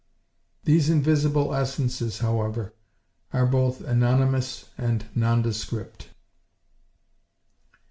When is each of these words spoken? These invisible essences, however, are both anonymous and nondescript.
These 0.63 0.89
invisible 0.89 1.53
essences, 1.53 2.17
however, 2.17 2.73
are 3.31 3.45
both 3.45 3.81
anonymous 3.81 4.65
and 4.75 5.05
nondescript. 5.13 6.07